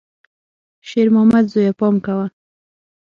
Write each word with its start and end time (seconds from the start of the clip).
شېرمامده 0.87 1.49
زویه، 1.51 1.71
پام 1.79 1.95
کوه! 2.05 2.27